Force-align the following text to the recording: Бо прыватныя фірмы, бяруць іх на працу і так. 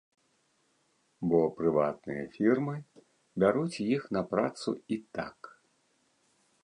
Бо 1.33 1.41
прыватныя 1.59 2.23
фірмы, 2.37 2.75
бяруць 3.43 3.81
іх 3.95 4.01
на 4.17 4.21
працу 4.33 4.69
і 4.97 5.01
так. 5.19 5.37